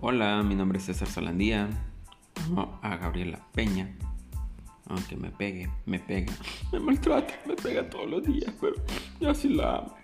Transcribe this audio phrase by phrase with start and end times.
[0.00, 1.68] Hola, mi nombre es César Solandía.
[2.52, 3.92] No, a Gabriela Peña.
[4.86, 6.32] Aunque me pegue, me pega,
[6.72, 8.76] me maltrata, me pega todos los días, pero
[9.20, 9.97] yo sí la amo.